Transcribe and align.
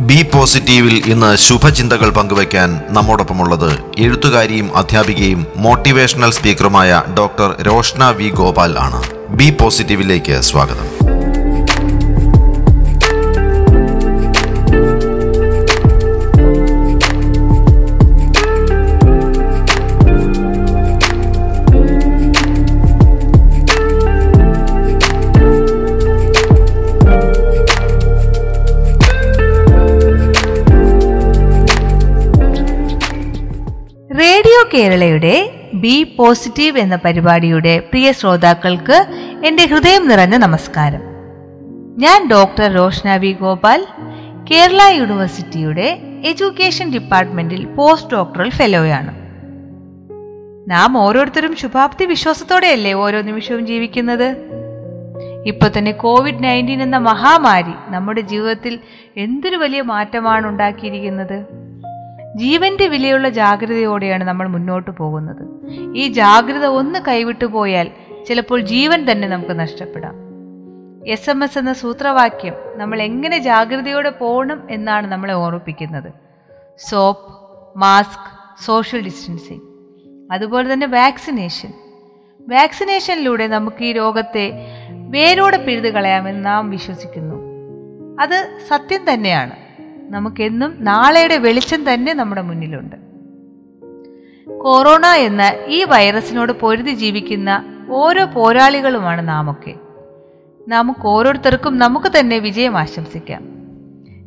B 0.00 0.22
പോസിറ്റീവിൽ 0.22 1.02
ഇന്ന് 1.06 1.36
ശുഭചിന്തകൾ 1.36 2.10
പങ്കുവയ്ക്കാൻ 2.10 2.80
നമ്മോടൊപ്പമുള്ളത് 2.90 3.78
എഴുത്തുകാരിയും 3.98 4.76
അധ്യാപികയും 4.76 5.46
മോട്ടിവേഷണൽ 5.56 6.30
സ്പീക്കറുമായ 6.30 7.02
ഡോക്ടർ 7.18 7.62
രോഷ്ന 7.62 8.10
വി 8.10 8.28
ഗോപാൽ 8.28 8.78
ആണ്. 8.78 9.02
ബി 9.28 9.50
പോസിറ്റീവിലേക്ക് 9.50 10.40
സ്വാഗതം. 10.40 10.95
കേരളയുടെ 34.76 35.50
ബി 35.74 36.14
പോസിറ്റീവ് 36.18 36.78
എന്ന 36.78 36.96
പരിപാടിയുടെ 36.96 37.78
പ്രിയ 37.78 38.12
ശ്രോതാക്കൾക്ക് 38.12 39.06
എന്റെ 39.46 39.66
ഹൃദയം 39.66 40.08
നിറഞ്ഞ 40.08 40.36
നമസ്കാരം. 40.36 41.00
ഞാൻ 41.98 42.28
ഡോക്ടർ 42.30 42.72
റോഷ്ന 42.72 43.16
വി 43.16 43.32
ഗോപാൽ 43.32 43.86
കേരള 44.50 44.82
യൂണിവേഴ്സിറ്റിയുടെ 44.88 45.98
എഡ്യൂക്കേഷൻ 46.24 46.92
ഡിപ്പാർട്ട്മെന്റിൽ 46.92 47.64
പോസ്റ്റ് 47.64 48.10
ഡോക്ടറൽ 48.12 48.50
ഫെലോയാണ്. 48.50 49.14
നാം 50.70 50.98
ഓരോരുത്തരും 50.98 51.56
ശുഭാപ്തി 51.56 52.04
വിശ്വാസത്തോടെയല്ലേ 52.04 52.92
ഓരോ 52.92 53.22
നിമിഷവും 53.22 53.66
ജീവിക്കുന്നത്? 53.66 54.36
ഇപ്പൊ 55.46 55.68
തന്നെ 55.78 55.92
കോവിഡ് 55.92 56.44
നയന്റീൻ 56.44 56.82
എന്ന 56.82 56.96
മഹാമാരി 56.96 57.72
നമ്മുടെ 57.88 58.20
ജീവിതത്തിൽ 58.20 58.78
എന്തൊരു 59.16 59.56
വലിയ 59.56 59.82
മാറ്റമാണ് 59.82 60.46
ഉണ്ടാക്കിയിരിക്കുന്നത്? 60.46 61.66
ജീവന്റെ 62.36 62.86
വിലയുള്ള 62.86 63.28
ജാഗ്രതയോടെയാണ് 63.28 64.24
നമ്മൾ 64.24 64.48
മുന്നോട്ട് 64.48 64.90
പോകുന്നത്. 64.90 65.66
ഈ 65.94 66.08
ജാഗ്രത 66.08 66.66
ഒന്ന് 66.66 66.98
കൈവിട്ടു 67.08 67.44
പോയാൽ 67.44 67.90
ചിലപ്പോൾ 68.28 68.60
ജീവൻ 68.60 69.10
തന്നെ 69.10 69.28
നമുക്ക് 69.28 69.60
നഷ്ടപ്പെടാം. 69.60 70.14
എസ് 71.06 71.30
എം 71.30 71.44
എസ് 71.44 71.58
എന്ന 71.58 71.72
സൂത്രവാക്യം 71.72 72.54
നമ്മൾ 72.76 73.02
എങ്ങനെ 73.02 73.38
ജാഗ്രതയോടെ 73.38 74.10
പോകണം 74.10 74.66
എന്നാണ് 74.70 75.06
നമ്മളെ 75.06 75.34
ഓർമ്മിപ്പിക്കുന്നത്. 75.34 76.12
Soap 76.78 77.38
mask 77.78 78.36
social 78.64 79.04
distancing. 79.04 79.60
അതുപോലെ 80.32 80.72
തന്നെ 80.72 80.86
വാക്സിനേഷൻ. 80.86 81.72
വാക്സിനേഷനിലൂടെ 82.48 83.46
നമുക്ക് 83.46 83.84
ഈ 83.84 83.92
രോഗത്തെ 83.92 84.52
വേരോടെ 84.90 85.56
പിഴുതു 85.56 85.88
കളയാമെന്ന് 85.88 86.46
നാം 86.46 86.70
വിശ്വസിക്കുന്നു. 86.70 87.36
അത് 88.22 88.58
സത്യം 88.68 89.12
തന്നെയാണ്. 89.12 89.65
നമുക്കെന്നും 90.10 90.84
നാളെയുടെ 90.84 91.36
വെളിച്ചം 91.36 91.94
തന്നെ 91.94 92.14
നമ്മുടെ 92.14 92.42
മുന്നിലുണ്ട്. 92.42 92.96
കൊറോണ 94.58 95.06
എന്ന 95.06 95.42
ഈ 95.66 95.84
വൈറസിനോട് 95.84 96.52
പൊരുതി 96.52 96.90
ജീവിക്കുന്ന 96.90 97.64
ഓരോ 97.90 98.24
പോരാളികളുമാണ് 98.24 99.28
നാമൊക്കെ. 99.28 99.74
നമുക്ക് 100.68 101.06
ഓരോരുത്തർക്കും 101.06 101.78
നമുക്ക് 101.78 102.06
തന്നെ 102.18 102.38
വിജയം 102.38 102.78
ആശംസിക്കാം. 102.78 103.44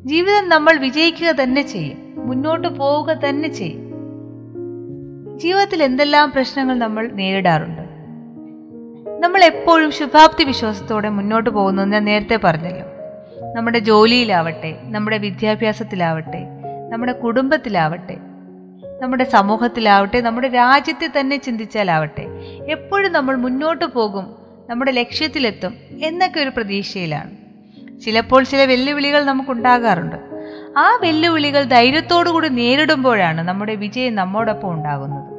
ജീവിതം 0.06 0.50
നമ്മൾ 0.50 0.78
വിജയിക്കുക 0.78 1.32
തന്നെ 1.32 1.62
ചെയ്യും. 1.62 1.98
മുന്നോട്ട് 2.28 2.68
പോവുക 2.68 3.14
തന്നെ 3.14 3.50
ചെയ്യും. 3.50 3.90
ജീവിതത്തിൽ 5.40 5.84
എന്തെല്ലാം 5.84 6.32
പ്രശ്നങ്ങൾ 6.32 6.78
നമ്മൾ 6.78 7.08
നേരിടാറുണ്ട്? 7.08 7.82
നമ്മൾ 9.20 9.44
എപ്പോഴും 9.44 9.92
ശുഭാപ്തി 9.92 10.44
വിശ്വാസത്തോടെ 10.44 11.10
മുന്നോട്ട് 11.10 11.50
പോകുന്നു 11.50 11.84
ഞാൻ 11.84 12.06
നേരത്തെ 12.06 12.40
പറഞ്ഞല്ലോ. 12.44 12.89
നമ്മുടെ 13.56 13.80
ജോലിയിലാവട്ടെ 13.80 14.78
നമ്മുടെ 14.84 15.18
വിദ്യാഭ്യാസത്തിലാവട്ടെ 15.18 16.46
നമ്മുടെ 16.90 17.12
കുടുംബത്തിലാവട്ടെ 17.12 18.18
നമ്മുടെ 19.02 19.24
സമൂഹത്തിലാവട്ടെ 19.24 20.22
നമ്മുടെ 20.22 20.48
രാജ്യത്തെ 20.48 21.20
തന്നെ 21.20 21.38
ചിന്തിച്ചാലാവട്ടെ 21.38 22.26
എപ്പോഴും 22.68 23.14
നമ്മൾ 23.14 23.36
മുന്നോട്ട് 23.36 23.86
പോകും 23.86 24.36
നമ്മുടെ 24.70 24.92
ലക്ഷ്യത്തിലെത്തും 24.92 25.76
എന്നൊക്കെ 26.04 26.40
ഒരു 26.40 26.50
പ്രതീക്ഷയിലാണ്. 26.50 27.32
ചിലപ്പോൾ 28.00 28.44
ചില 28.44 28.66
വെല്ലുവിളികൾ 28.66 29.24
നമുക്കുണ്ടാകാറുണ്ട്. 29.24 30.16
ആ 30.78 31.00
വെല്ലുവിളികൾ 31.02 31.64
ധൈര്യത്തോടുകൂടി 31.64 32.48
നേരിടുമ്പോഴാണ് 32.48 33.42
നമ്മുടെ 33.42 33.76
വിജയം 33.76 34.16
നമ്മോടൊപ്പം 34.16 34.72
ഉണ്ടാകുന്നത്. 34.72 35.34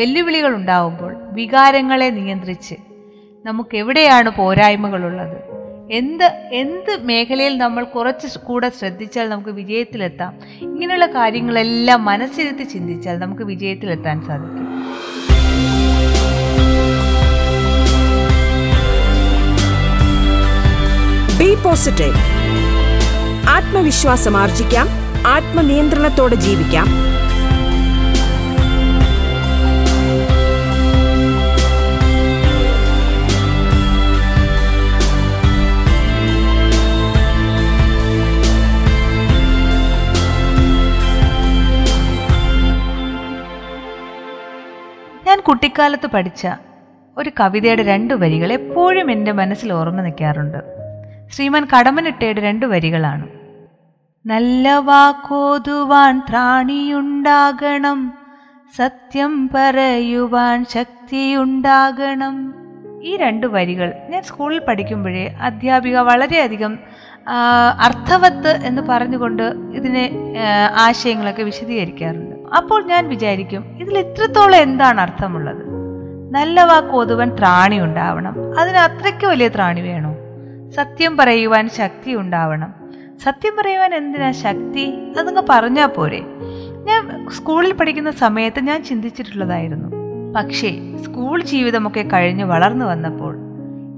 വെല്ലുവിളികൾ 0.00 0.54
ഉണ്ടാവുമ്പോൾ 0.54 1.16
വികാരങ്ങളെ 1.32 2.10
നിയന്ത്രിച്ച് 2.10 2.74
നമുക്ക് 3.46 3.76
എവിടെയാണ് 3.76 4.30
പോരായ്മകളുള്ളത്? 4.30 5.57
എന്ത് 5.92 6.24
എന്ത് 6.52 6.98
മേഖലയിൽ 7.02 7.58
നമ്മൾ 7.58 7.84
കുറച്ച് 7.84 8.38
കൂടെ 8.38 8.72
ശ്രദ്ധിച്ചാൽ 8.78 9.28
നമുക്ക് 9.28 9.50
വിജയത്തിലെത്താം? 9.50 10.34
ഇങ്ങനെയുള്ള 10.60 11.06
കാര്യങ്ങളെല്ലാം 11.06 12.04
മനസ്സിരുത്തി 12.04 12.62
ചിന്തിച്ചാൽ 12.62 13.18
നമുക്ക് 13.18 13.42
വിജയത്തിലെത്താൻ 13.42 14.26
സാധിക്കും. 14.26 14.68
ബി 21.38 21.54
പോസിറ്റീവ് 21.54 22.14
ആത്മവിശ്വാസം 23.48 24.36
ആർജിക്കാം. 24.36 24.88
ആത്മനിയന്ത്രണത്തോടെ 25.26 26.34
ജീവിക്കാം. 26.34 26.86
കുട്ടിക്കാലത്ത് 45.48 46.06
പഠിച്ച 46.06 46.48
ഒരു 47.18 47.30
കവിതയുടെ 47.40 47.82
രണ്ടു 47.82 48.14
വരികൾ 48.14 48.52
എപ്പോഴും 48.52 49.10
എന്റെ 49.10 49.32
മനസ്സിൽ 49.32 49.72
ഓർമ്മ 49.72 50.00
നിൽക്കാറുണ്ട്. 50.00 50.58
ശ്രീമാൻ 51.30 51.64
കടമനിട്ടയുടെ 51.64 52.40
രണ്ടു 52.40 52.66
വരികളാണ്. 52.66 53.26
നല്ല 54.26 54.74
വാക്കോതുവാൻ 54.78 56.22
ത്രാണിയുണ്ടാകണം 56.30 58.12
സത്യം 58.76 59.50
പറയുവാൻ 59.54 60.64
ശക്തിയുണ്ടാകണം. 60.64 62.54
ഈ 63.02 63.16
രണ്ട് 63.16 63.46
വരികൾ 63.46 63.92
ഞാൻ 64.08 64.22
സ്കൂളിൽ 64.22 64.60
പഠിക്കുമ്പോഴേ 64.68 65.26
അധ്യാപിക 65.40 65.98
വളരെയധികം 65.98 66.78
അർത്ഥവത്ത് 67.80 68.52
എന്ന് 68.64 68.82
പറഞ്ഞുകൊണ്ട് 68.82 69.42
ഇതിനെ 69.74 70.10
ആശയങ്ങളൊക്കെ 70.76 71.42
വിശദീകരിക്കാറുണ്ട്. 71.42 72.27
അപ്പോൾ 72.56 72.84
ഞാൻ 72.84 73.08
വിചാരിക്കും 73.08 73.64
ഇതിൽ 73.80 73.98
ഇത്രത്തോളം 73.98 74.56
എന്താണ് 74.56 75.00
അർത്ഥമുള്ളത്? 75.00 75.62
നല്ല 76.30 76.64
വാക്ക് 76.64 76.88
ഓതുവാൻ 76.88 77.36
ത്രാണി 77.38 77.80
ഉണ്ടാവണം. 77.80 78.60
അതിന് 78.60 78.76
അത്രയ്ക്ക് 78.76 79.26
വലിയ 79.26 79.48
ത്രാണി 79.48 79.80
വേണോ? 79.80 80.14
സത്യം 80.70 81.16
പറയുവാൻ 81.16 81.68
ശക്തി 81.68 82.14
ഉണ്ടാവണം. 82.14 82.74
സത്യം 83.24 83.56
പറയുവാൻ 83.60 83.94
എന്തിനാ 83.94 84.30
ശക്തി? 84.30 85.12
അതങ്ങ് 85.18 85.42
പറഞ്ഞാ 85.48 85.86
പോരെ. 85.86 86.22
ഞാൻ 86.84 87.28
സ്കൂളിൽ 87.30 87.72
പഠിക്കുന്ന 87.72 88.10
സമയത്ത് 88.10 88.60
ഞാൻ 88.60 88.84
ചിന്തിച്ചിട്ടുള്ളതായിരുന്നു. 88.84 89.88
പക്ഷേ 90.36 90.96
സ്കൂൾ 91.04 91.42
ജീവിതമൊക്കെ 91.42 92.00
കഴിഞ്ഞ് 92.00 92.44
വളർന്നു 92.44 92.84
വന്നപ്പോൾ 92.84 93.36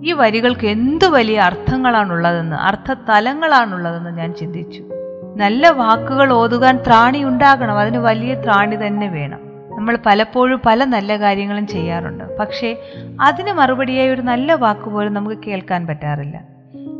ഈ 0.05 0.13
വരികൾക്ക് 0.13 0.67
എന്തു 0.67 1.07
വലിയ 1.07 1.41
അർത്ഥങ്ങളാണുള്ളതെന്ന് 1.41 2.57
അർത്ഥതലങ്ങളാണുള്ളതെന്ന് 2.57 4.11
ഞാൻ 4.11 4.35
ചിന്തിച്ചു. 4.35 4.83
നല്ല 5.37 5.69
വാക്കുകൾ 5.69 6.32
ഓതുകാൻ 6.32 6.77
ത്രാണി 6.87 7.25
ഉണ്ടാകണം. 7.25 7.79
അതിന് 7.79 7.99
വലിയ 7.99 8.35
ത്രാണി 8.35 8.87
തന്നെ 8.87 9.09
വേണം. 9.09 9.38
നമ്മൾ 9.77 9.99
പലപ്പോഴും 10.06 10.61
പല 10.67 10.85
നല്ല 10.85 11.17
കാര്യങ്ങളും 11.17 11.67
ചെയ്യാറുണ്ട്. 11.67 12.37
പക്ഷേ 12.37 12.77
അതിന് 13.21 13.53
മറുപടിയായി 13.53 14.09
ഒരു 14.09 14.23
നല്ല 14.23 14.53
വാക്ക് 14.53 14.91
പോലും 14.91 15.15
നമുക്ക് 15.15 15.37
കേൾക്കാൻ 15.47 15.87
പറ്റാറില്ല. 15.87 16.41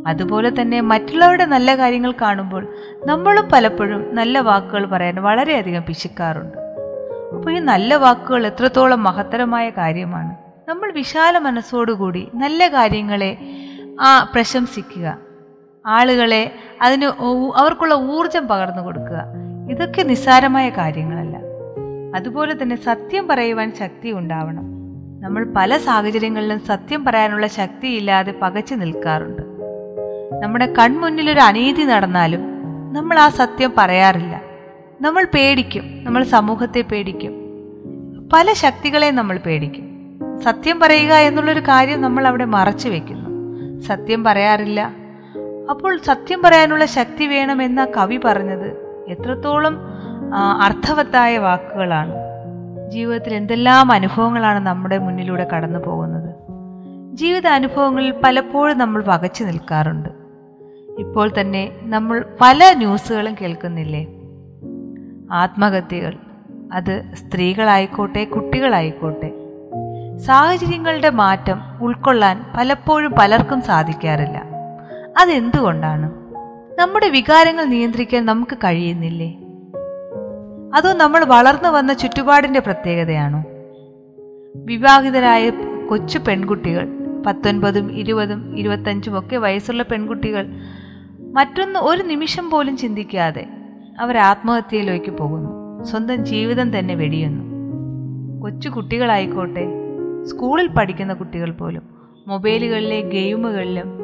അതുപോലെ 0.07 0.61
തന്നെ 0.61 0.81
മറ്റുള്ളവരുടെ 0.81 1.45
നല്ല 1.45 1.77
കാര്യങ്ങൾ 1.77 2.13
കാണുമ്പോൾ 2.21 2.67
നമ്മളും 3.05 3.49
പലപ്പോഴും 3.49 4.15
നല്ല 4.15 4.39
വാക്കുകൾ 4.39 4.85
പറയാൻ 4.85 5.15
വളരെയധികം 5.15 5.83
പിശുക്കാറുണ്ട്. 5.87 6.57
അപ്പോൾ 7.35 7.51
ഈ 7.51 7.59
നല്ല 7.59 7.95
വാക്കുകൾ 7.95 8.47
എത്രത്തോളം 8.47 9.03
മഹത്തരമായ 9.03 9.69
കാര്യമാണ്. 9.69 10.35
നമ്മൾ 10.69 10.91
വിശാല 10.91 11.37
മനസ്സോടുകൂടി 11.37 12.27
നല്ല 12.35 12.67
കാര്യങ്ങളെ 12.67 13.37
ആ 14.01 14.31
പ്രശംസിക്കുക. 14.33 15.30
ആളുകളെ 15.85 16.55
അതിന് 16.81 17.05
അവർക്കുള്ള 17.55 17.93
ഊർജം 17.93 18.47
പകർന്നു 18.47 18.81
കൊടുക്കുക. 18.81 19.25
ഇതൊക്കെ 19.69 20.01
നിസ്സാരമായ 20.01 20.69
കാര്യങ്ങളല്ല. 20.69 21.37
അതുപോലെ 22.15 22.63
തന്നെ 22.63 22.75
സത്യം 22.75 23.27
പറയുവാൻ 23.27 23.75
ശക്തി 23.79 24.11
ഉണ്ടാവണം. 24.11 24.63
നമ്മൾ 25.21 25.53
പല 25.55 25.77
സാഹചര്യങ്ങളിലും 25.77 26.59
സത്യം 26.59 27.05
പറയാനുള്ള 27.05 27.47
ശക്തിയില്ലാതെ 27.47 28.33
പകച്ചു 28.41 28.75
നിൽക്കാറുണ്ട്. 28.75 29.41
നമ്മുടെ 30.43 30.65
കൺമുന്നിൽ 30.65 31.31
ഒരു 31.31 31.39
അനീതി 31.39 31.81
നടന്നാലും 31.81 32.41
നമ്മൾ 32.93 33.19
ആ 33.19 33.29
സത്യം 33.29 33.73
പറയാറില്ല. 33.77 34.41
നമ്മൾ 35.01 35.23
പേടിക്കും. 35.23 36.03
നമ്മൾ 36.03 36.23
സമൂഹത്തെ 36.23 36.81
പേടിക്കും. 36.81 37.33
പല 38.33 38.53
ശക്തികളെ 38.53 39.11
നമ്മൾ 39.11 39.37
പേടിക്കും. 39.37 39.91
സത്യം 40.43 40.79
പറയുക 40.79 41.13
എന്നുള്ളൊരു 41.13 41.59
കാര്യം 41.59 42.01
നമ്മൾ 42.01 42.27
അവിടെ 42.27 42.45
മറച്ചു 42.45 42.89
വെക്കുന്നു. 42.89 43.79
സത്യം 43.79 44.23
പറയാറില്ല. 44.23 45.00
അപ്പോൾ 45.71 45.97
സത്യം 45.97 46.41
പറയാനുള്ള 46.41 46.85
ശക്തി 46.85 47.27
വേണമെന്ന 47.27 47.85
കവി 47.97 48.17
പറഞ്ഞത് 48.25 48.69
എത്രത്തോളം 49.07 49.77
അർത്ഥവത്തായ 50.61 51.37
വാക്കുകളാണ്. 51.37 52.13
ജീവിതത്തിൽ 52.91 53.33
എന്തെല്ലാം 53.33 53.91
അനുഭവങ്ങളാണ് 53.91 54.59
നമ്മുടെ 54.59 54.97
മുന്നിലൂടെ 54.97 55.47
കടന്നു 55.53 55.79
പോകുന്നത്. 55.79 56.35
ജീവിത 57.17 57.47
അനുഭവങ്ങളിൽ 57.47 58.13
പലപ്പോഴും 58.23 58.77
നമ്മൾ 58.77 59.03
വകച്ചു 59.07 59.43
നിൽക്കാറുണ്ട്. 59.43 60.09
ഇപ്പോൾ 60.99 61.31
തന്നെ 61.39 61.71
നമ്മൾ 61.81 62.25
പല 62.41 62.73
ന്യൂസുകളും 62.77 63.35
കേൾക്കുന്നില്ലേ? 63.41 64.03
ആത്മഹത്യകൾ 65.31 66.13
അത് 66.73 67.03
സ്ത്രീകളായിക്കോട്ടെ 67.13 68.23
കുട്ടികളായിക്കോട്ടെ. 68.23 69.31
സാഹചര്യങ്ങളുടെ 70.17 71.09
മാറ്റം 71.09 71.61
ഉൾക്കൊള്ളാൻ 71.81 72.45
പലപ്പോഴും 72.57 73.11
പലർക്കും 73.19 73.61
സാധിക്കാറില്ല. 73.61 74.50
അതെന്തുകൊണ്ടാണ്? 75.17 76.11
നമ്മുടെ 76.79 77.09
വികാരങ്ങൾ 77.09 77.65
നിയന്ത്രിക്കാൻ 77.65 78.25
നമുക്ക് 78.25 78.57
കഴിയുന്നില്ലേ? 78.57 79.37
അതോ 80.75 80.93
നമ്മൾ 80.93 81.25
വളർന്നു 81.25 81.69
വന്ന 81.69 81.93
ചുറ്റുപാടിന്റെ 81.93 82.59
പ്രത്യേകതയാണോ? 82.59 83.43
വിവാഹിതരായ 84.55 85.49
കൊച്ചു 85.89 86.19
പെൺകുട്ടികൾ 86.19 86.87
പത്തൊൻപതും 87.27 87.91
ഇരുപതും 87.91 88.59
ഇരുപത്തഞ്ചും 88.59 89.19
ഒക്കെ 89.19 89.37
വയസ്സുള്ള 89.37 89.83
പെൺകുട്ടികൾ 89.83 90.47
മറ്റൊന്ന് 91.33 91.79
ഒരു 91.79 92.03
നിമിഷം 92.03 92.49
പോലും 92.49 92.77
ചിന്തിക്കാതെ 92.77 93.47
അവർ 93.99 94.17
ആത്മഹത്യയിലേക്ക് 94.17 95.11
പോകുന്നു. 95.11 95.83
സ്വന്തം 95.83 96.25
ജീവിതം 96.25 96.79
തന്നെ 96.79 96.95
വെടിയുന്നു. 96.95 97.51
കൊച്ചു 98.41 98.69
കുട്ടികളായിക്കോട്ടെ 98.69 99.67
സ്കൂളിൽ 100.23 100.67
പഠിക്കുന്ന 100.67 101.13
കുട്ടികൾ 101.13 101.51
പോലും 101.51 101.81
മൊബൈലുകളിലെ 102.27 103.01
ഗെയിമുകളിലും 103.01 104.00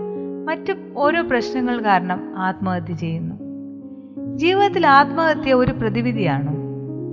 മറ്റ് 0.47 0.73
ഓരോ 0.97 1.21
പ്രശ്നങ്ങൾ 1.21 1.81
കാരണം 1.81 2.33
ആത്മഹത്യ 2.37 2.93
ചെയ്യുന്നു. 2.93 3.35
ജീവിതത്തിൽ 4.37 4.87
ആത്മഹത്യ 4.87 5.53
ഒരു 5.53 5.71
പ്രതിവിധിയാണ്. 5.71 6.47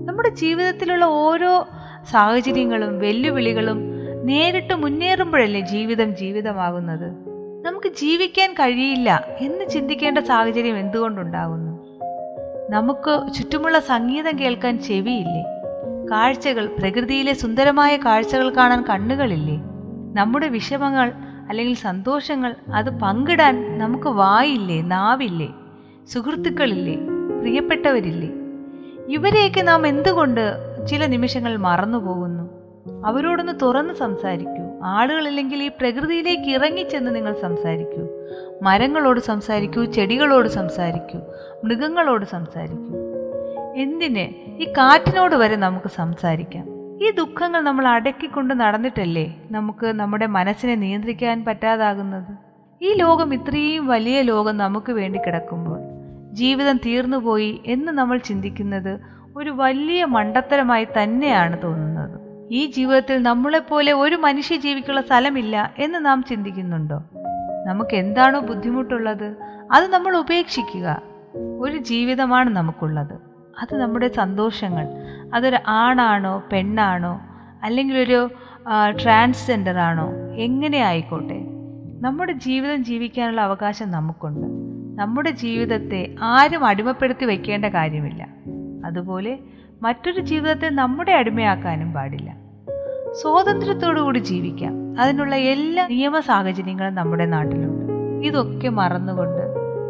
നമ്മുടെ 0.08 0.28
ജീവിതത്തിലുള്ള 0.28 1.04
ഓരോ 1.04 1.66
സാഹചര്യങ്ങളും 2.10 2.98
വെല്ലുവിളികളും 2.98 3.78
നേരിട്ട് 4.24 4.74
മുന്നേറുമ്പോഴല്ലേ 4.74 5.60
ജീവിതം 5.60 6.16
ജീവിതമാകുന്നത്? 6.16 7.12
നമുക്ക് 7.66 7.88
ജീവിക്കാൻ 7.88 8.52
കഴിയില്ല 8.52 9.24
എന്ന് 9.40 9.68
ചിന്തിക്കേണ്ട 9.68 10.18
സാഹചര്യം 10.18 10.78
എന്തുകൊണ്ടുണ്ടാകുന്നു? 10.78 11.72
നമുക്ക് 12.70 13.32
ചുറ്റുമുള്ള 13.32 13.78
സംഗീതം 13.78 14.38
കേൾക്കാൻ 14.38 14.78
ചെവിയില്ലേ? 14.78 15.44
കാഴ്ചകൾ 16.10 16.66
പ്രകൃതിയിലെ 16.78 17.32
സുന്ദരമായ 17.32 17.96
കാഴ്ചകൾ 17.96 18.50
കാണാൻ 18.50 18.84
കണ്ണുകളില്ലേ? 18.90 19.56
നമ്മുടെ 20.20 20.48
വിഷമങ്ങൾ 20.48 21.12
അല്ലെങ്കിൽ 21.48 21.74
സന്തോഷങ്ങൾ 21.74 22.54
അത് 22.74 22.90
പങ്കിടാൻ 22.90 23.78
നമുക്ക് 23.78 24.08
വായില്ലേ 24.08 24.82
നാവില്ലേ 24.82 25.48
സുഹൃത്തുക്കളില്ലേ 26.08 26.96
പ്രിയപ്പെട്ടവരില്ലേ? 27.40 28.30
ഇവരെയൊക്കെ 29.08 29.60
നാം 29.60 29.86
എന്തുകൊണ്ട് 29.86 30.56
ചില 30.86 31.06
നിമിഷങ്ങൾ 31.06 31.56
മറന്നു 31.56 31.98
പോകുന്നു 31.98 32.64
അവരോടൊന്ന് 33.06 33.52
തുറന്ന് 33.62 33.94
സംസാരിക്കൂ. 33.94 34.80
ആളുകളില്ലെങ്കിൽ 34.84 35.62
ഈ 35.62 35.68
പ്രകൃതിയിലേക്ക് 35.68 36.50
ഇറങ്ങിച്ചെന്ന് 36.50 37.14
നിങ്ങൾ 37.14 37.34
സംസാരിക്കൂ. 37.42 38.08
മരങ്ങളോട് 38.62 39.20
സംസാരിക്കൂ 39.20 39.84
ചെടികളോട് 39.84 40.48
സംസാരിക്കൂ 40.48 41.18
മൃഗങ്ങളോട് 41.64 42.24
സംസാരിക്കൂ. 42.24 42.94
എന്തിന്? 43.76 44.24
ഈ 44.62 44.64
കാറ്റിനോട് 44.64 45.34
വരെ 45.34 45.56
നമുക്ക് 45.56 45.88
സംസാരിക്കാം. 45.88 46.73
ഈ 47.02 47.10
ദുഃഖങ്ങൾ 47.10 47.60
നമ്മൾ 47.60 47.88
അടക്കിക്കൊണ്ട് 47.88 48.54
നടന്നിട്ടല്ലേ 48.54 49.36
നമുക്ക് 49.50 49.86
നമ്മുടെ 49.86 50.26
മനസ്സിനെ 50.26 50.74
നിയന്ത്രിക്കാൻ 50.74 51.44
പറ്റാതാകുന്നത്? 51.44 52.36
ഈ 52.82 52.92
ലോകം 52.92 53.34
ഇത്രയും 53.34 53.86
വലിയ 53.86 54.22
ലോകം 54.22 54.56
നമുക്ക് 54.56 54.92
വേണ്ടി 54.92 55.18
കിടക്കുമ്പോൾ 55.18 55.78
ജീവിതം 56.32 56.76
തീർന്നുപോയി 56.76 57.62
എന്ന് 57.66 57.92
നമ്മൾ 57.92 58.18
ചിന്തിക്കുന്നത് 58.18 59.00
ഒരു 59.36 59.50
വലിയ 59.50 60.04
മണ്ടത്തരമായി 60.04 60.86
തന്നെയാണ് 61.02 61.62
തോന്നുന്നത്. 61.62 62.20
ഈ 62.50 62.66
ജീവിതത്തിൽ 62.66 63.22
നമ്മളെപ്പോലെ 63.22 63.92
ഒരു 63.92 64.16
മനുഷ്യ 64.16 64.56
ജീവിക്കുള്ള 64.56 65.00
സ്ഥലമില്ല 65.00 65.74
എന്ന് 65.78 66.06
നാം 66.06 66.24
ചിന്തിക്കുന്നുണ്ടോ? 66.28 67.04
നമുക്ക് 67.66 67.96
എന്താണോ 67.96 68.40
ബുദ്ധിമുട്ടുള്ളത് 68.40 69.36
അത് 69.72 69.90
നമ്മൾ 69.90 70.16
ഉപേക്ഷിക്കുക. 70.16 71.02
ഒരു 71.60 71.76
ജീവിതമാണ് 71.76 72.50
നമുക്കുള്ളത്. 72.50 73.33
അത് 73.62 73.80
നമ്മുടെ 73.80 74.08
സന്തോഷങ്ങൾ. 74.08 74.86
അതൊരു 75.34 75.58
ആണാണോ 75.66 76.42
പെണ്ണാണോ 76.52 77.20
അല്ലെങ്കിൽ 77.62 77.98
ഒരു 77.98 78.30
ട്രാൻസ്ജെൻഡർ 79.02 79.78
ആണോ 79.78 80.12
എങ്ങനെ 80.34 80.78
ആയിക്കോട്ടെ. 80.78 81.44
നമ്മുടെ 82.00 82.32
ജീവിതം 82.32 82.84
ജീവിക്കാനുള്ള 82.84 83.40
അവകാശം 83.40 83.90
നമുക്കുണ്ട്. 83.90 84.46
നമ്മുടെ 85.02 85.30
ജീവിതത്തെ 85.30 86.14
ആരും 86.22 86.64
അടിമപ്പെടുത്തി 86.64 87.24
വെക്കേണ്ട 87.24 87.64
കാര്യമില്ല. 87.64 88.26
അതുപോലെ 88.84 89.38
മറ്റൊരു 89.82 90.20
ജീവിതത്തെ 90.20 90.68
നമ്മുടെ 90.68 91.12
അടിമയാക്കാനും 91.12 91.92
പാടില്ല. 91.92 92.36
സ്വാതന്ത്ര്യത്തോടുകൂടി 93.22 94.18
ജീവിക്കാം. 94.18 95.00
അതിനുള്ള 95.00 95.34
എല്ലാ 95.34 95.86
നിയമ 95.86 96.20
സാഹചര്യങ്ങളും 96.20 96.94
നമ്മുടെ 96.94 97.26
നാട്ടിലുണ്ട്. 97.26 97.92
ഇതൊക്കെ 98.26 98.68
മറന്നുകൊണ്ട് 98.68 99.42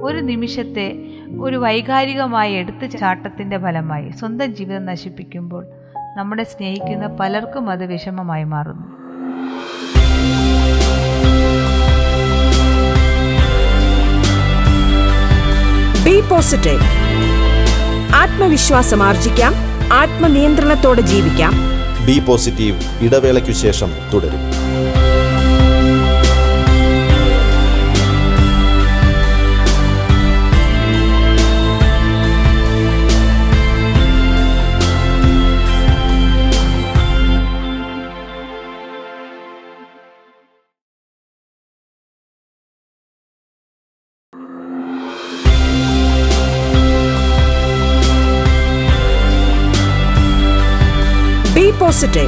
ഒരു 0.02 0.20
നിമിഷത്തെ 0.20 1.13
ഒരു 1.40 1.56
വൈകാരികമായ 1.56 2.50
എടുത്തു 2.52 2.86
ചാട്ടത്തിന്റെ 2.86 3.58
ഫലമായി 3.58 4.10
സ്വന്തം 4.10 4.54
ജീവിതം 4.54 4.86
നശിപ്പിക്കുമ്പോൾ 4.86 5.66
നമ്മളെ 6.16 6.44
സ്നേഹിക്കുന്ന 6.44 7.06
പലർക്കും 7.06 7.70
അത് 7.70 7.86
വിഷമമായി 7.86 8.44
മാറുന്നു. 8.44 9.04
ബി 16.04 16.20
പോസിറ്റീവ് 16.20 16.80
ആത്മവിശ്വാസം 18.14 19.02
ആർജിക്കാം. 19.02 19.54
ആത്മനിയന്ത്രണത്തോടെ 19.92 21.00
ജീവിക്കാം. 21.00 21.52
ബി 22.06 22.20
പോസിറ്റീവ് 22.20 22.80
ഇടവേളയ്ക്കു 23.00 23.52
ശേഷം 23.52 23.88
തുടരും. 24.14 24.40
ബി 52.04 52.24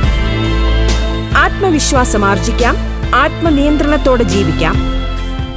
ആത്മവിശ്വാസം 1.37 2.25
ആർജിക്കാം 2.25 2.77
ആത്മനിയന്ത്രണത്തോടെ 3.15 4.23
ജീവിക്കാം. 4.23 4.77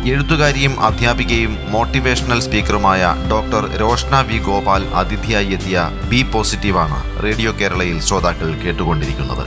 എഴുത്തുകാരിയും 0.07 0.79
അധ്യാപികയും 0.79 1.57
മോട്ടിവേഷണൽ 1.69 2.39
സ്പീക്കറുമായ 2.39 3.15
ഡോക്ടർ 3.31 3.77
രോഷ്ന 3.77 4.21
വി 4.21 4.37
ഗോപാൽ 4.37 4.83
അതിഥിയായി 4.95 5.51
എത്തിയ 5.51 5.89
ബി 6.09 6.25
പോസിറ്റീവാണ് 6.33 7.23
റേഡിയോ 7.23 7.51
കേരളയിൽ 7.51 7.99
ശ്രോതാക്കൾ 8.01 8.51
കേട്ടുകൊണ്ടിരിക്കുന്നത്. 8.53 9.45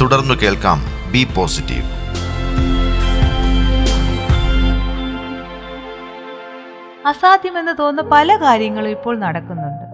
തുടർന്ന് 0.00 0.34
കേൾക്കാം 0.34 0.84
ബി 1.12 1.24
പോസിറ്റീവ്. 1.36 1.86
അസാധ്യമെന്ന് 7.06 7.72
തോന്നുന്ന 7.78 8.10
പല 8.10 8.36
കാര്യങ്ങളും 8.36 8.90
ഇപ്പോൾ 8.90 9.18
നടക്കുന്നുണ്ട്. 9.18 9.87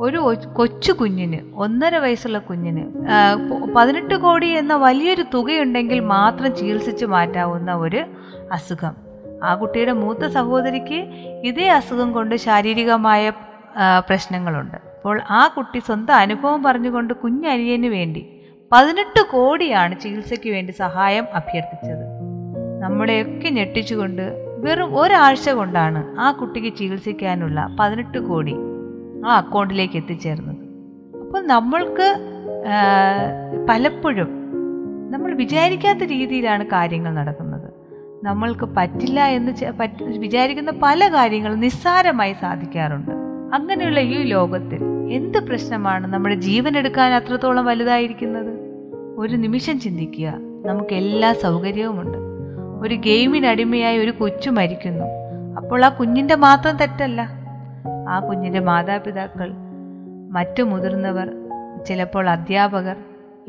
ഒരു 0.00 0.34
കൊച്ചു 0.56 0.92
കുഞ്ഞിന് 0.92 1.38
ഒന്നര 1.54 1.96
വയസ്സുള്ള 1.96 2.38
കുഞ്ഞിന് 2.38 2.82
പതിനെട്ട് 3.74 4.14
കോടി 4.14 4.46
എന്ന 4.46 4.76
വലിയൊരു 4.76 5.24
തുകയുണ്ടെങ്കിൽ 5.34 6.00
മാത്രം 6.00 6.56
ചികിത്സിച്ച് 6.56 7.04
മാറ്റാവുന്ന 7.04 7.74
ഒരു 7.74 8.04
അസുഖം. 8.52 8.96
ആ 9.44 9.54
കുട്ടിയുടെ 9.54 9.92
മൂത്ത 9.92 10.26
സഹോദരിക്ക് 10.26 10.98
ഇതേ 11.44 11.68
അസുഖം 11.68 12.12
കൊണ്ട് 12.12 12.34
ശാരീരികമായ 12.34 13.30
പ്രശ്നങ്ങളുണ്ട്. 13.98 14.76
അപ്പോൾ 14.76 15.20
ആ 15.30 15.48
കുട്ടി 15.56 15.78
സ്വന്തം 15.78 16.14
അനുഭവം 16.14 16.62
പറഞ്ഞുകൊണ്ട് 16.62 17.14
കുഞ്ഞനിയന് 17.14 17.86
വേണ്ടി 17.86 18.22
പതിനെട്ട് 18.72 19.20
കോടിയാണ് 19.30 20.00
ചികിത്സയ്ക്ക് 20.00 20.50
വേണ്ടി 20.50 20.72
സഹായം 20.72 21.26
അഭ്യർത്ഥിച്ചത്. 21.34 22.06
നമ്മളെയൊക്കെ 22.82 23.48
ഞെട്ടിച്ചുകൊണ്ട് 23.48 24.22
വെറും 24.58 25.00
ഒരാഴ്ച 25.00 25.50
കൊണ്ടാണ് 25.50 26.20
ആ 26.20 26.32
കുട്ടിക്ക് 26.32 26.76
ചികിത്സിക്കാനുള്ള 26.76 27.76
പതിനെട്ട് 27.80 28.18
കോടി 28.18 28.56
ആ 29.24 29.36
അക്കൗണ്ടിലേക്ക് 29.36 29.96
എത്തിച്ചേർന്നത്. 29.96 30.56
അപ്പോൾ 31.18 31.46
നമ്മൾക്ക് 31.46 32.16
പലപ്പോഴും 33.68 34.28
നമ്മൾ 35.10 35.34
വിചാരിക്കാത്ത 35.34 35.98
രീതിയിലാണ് 35.98 36.66
കാര്യങ്ങൾ 36.66 37.14
നടക്കുന്നത്. 37.14 37.70
നമ്മൾക്ക് 38.24 38.64
പറ്റില്ല 38.64 39.24
എന്ന് 39.24 39.52
വിചാരിക്കുന്ന 40.18 40.72
പല 40.82 41.08
കാര്യങ്ങളും 41.08 41.60
നിസ്സാരമായി 41.60 42.32
സാധിക്കാറുണ്ട്. 42.32 43.10
അങ്ങനെയുള്ള 43.54 44.00
ഈ 44.00 44.22
ലോകത്തിൽ 44.22 44.82
എന്ത് 45.10 45.38
പ്രശ്നമാണ് 45.38 46.06
നമ്മുടെ 46.06 46.34
ജീവൻ 46.34 46.76
എടുക്കാൻ 46.76 47.12
അത്രത്തോളം 47.12 47.64
വലുതായിരിക്കുന്നത്? 47.64 48.52
ഒരു 49.18 49.36
നിമിഷം 49.36 49.80
ചിന്തിക്കുക. 49.80 50.28
നമുക്ക് 50.66 50.94
എല്ലാ 50.94 51.32
സൗകര്യവുമുണ്ട്. 51.32 52.18
ഒരു 52.86 52.94
ഗെയിമിനടിമയായി 52.94 53.98
ഒരു 53.98 54.10
കൊച്ചു 54.10 54.50
മരിക്കുന്നു. 54.50 55.04
അപ്പോൾ 55.56 55.84
ആ 55.84 55.88
കുഞ്ഞിന്റെ 55.88 56.34
മാത്രം 56.34 56.76
തെറ്റല്ല. 56.76 57.35
ആ 58.08 58.20
കുഞ്ഞിന്റെ 58.20 58.60
മാതാപിതാക്കൾ 58.60 59.52
മറ്റു 60.30 60.62
മുതിർന്നവർ 60.62 61.32
ചിലപ്പോൾ 61.84 62.28
അധ്യാപകർ 62.28 62.96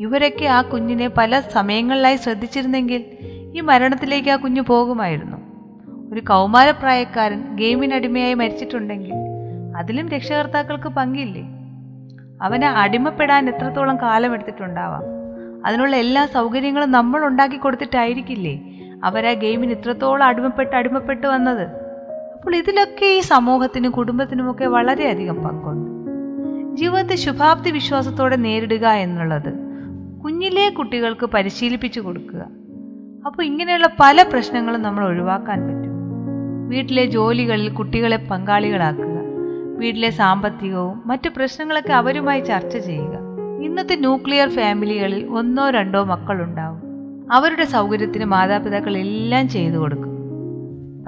ഇവരൊക്കെ 0.00 0.44
ആ 0.44 0.62
കുഞ്ഞിനെ 0.62 1.08
പല 1.08 1.40
സമയങ്ങളിലായി 1.40 2.16
ശ്രദ്ധിച്ചിരുന്നെങ്കിൽ 2.16 3.04
ഈ 3.54 3.60
മരണത്തിലേക്ക് 3.60 4.28
ആ 4.28 4.36
കുഞ്ഞു 4.36 4.62
പോകുമായിരുന്നു. 4.62 5.36
ഒരു 6.12 6.20
കൗമാരപ്രായക്കാരൻ 6.20 7.56
ഗെയിമിനടിമയായി 7.56 8.34
മരിച്ചിട്ടുണ്ടെങ്കിൽ 8.34 9.12
അതിലും 9.76 10.08
രക്ഷകർത്താക്കൾക്ക് 10.08 10.88
പങ്കില്ലേ? 10.88 11.42
അവനെ 12.42 12.68
അടിമപ്പെടാൻ 12.68 13.48
എത്രത്തോളം 13.48 13.96
കാലമെടുത്തിട്ടുണ്ടാവാം? 13.96 15.02
അതിനുള്ള 15.66 15.96
എല്ലാ 15.96 16.26
സൗകര്യങ്ങളും 16.26 16.92
നമ്മൾ 16.92 17.24
ഉണ്ടാക്കി 17.24 17.56
കൊടുത്തിട്ടായിരിക്കില്ലേ 17.56 18.60
അവരാ 19.04 19.32
ഗെയിമിന് 19.32 19.72
ഇത്രത്തോളം 19.72 20.26
അടിമപ്പെട്ട് 20.26 20.76
അടിമപ്പെട്ട് 20.76 21.26
വന്നത്? 21.26 21.87
അപ്പോൾ 22.48 22.58
ഇതിലൊക്കെ 22.58 23.06
ഈ 23.06 23.20
സമൂഹത്തിനും 23.20 23.90
കുടുംബത്തിനുമൊക്കെ 23.90 24.64
വളരെയധികം 24.64 25.34
പങ്കുണ്ട്. 25.34 25.90
ജീവിതത്തെ 26.76 27.14
ശുഭാപ്തി 27.14 27.70
വിശ്വാസത്തോടെ 27.70 28.36
നേരിടുക 28.36 28.86
എന്നുള്ളത് 28.86 29.52
കുഞ്ഞിലെ 30.24 30.70
കുട്ടികൾക്ക് 30.70 31.26
പരിശീലിപ്പിച്ചു 31.26 32.00
കൊടുക്കുക. 32.00 32.46
അപ്പോൾ 33.26 33.42
ഇങ്ങനെയുള്ള 33.42 33.88
പല 34.00 34.22
പ്രശ്നങ്ങളും 34.22 34.82
നമ്മൾ 34.82 35.04
ഒഴിവാക്കാൻ 35.04 35.60
പറ്റും. 35.60 35.92
വീട്ടിലെ 36.68 37.04
ജോലികളിൽ 37.06 37.68
കുട്ടികളെ 37.68 38.16
പങ്കാളികളാക്കുക 38.16 39.18
വീട്ടിലെ 39.78 40.10
സാമ്പത്തികവും 40.10 41.02
മറ്റു 41.06 41.28
പ്രശ്നങ്ങളൊക്കെ 41.28 41.92
അവരുമായി 41.92 42.40
ചർച്ച 42.40 42.76
ചെയ്യുക. 42.76 43.14
ഇന്നത്തെ 43.62 43.94
ന്യൂക്ലിയർ 43.94 44.48
ഫാമിലികളിൽ 44.48 45.26
ഒന്നോ 45.26 45.70
രണ്ടോ 45.70 46.04
മക്കളുണ്ടാവും. 46.04 46.82
അവരുടെ 47.32 47.64
സൗകര്യത്തിന് 47.64 48.24
മാതാപിതാക്കൾ 48.24 48.96
എല്ലാം 48.96 49.48
ചെയ്തു 49.48 49.76
കൊടുക്കും. 49.76 50.17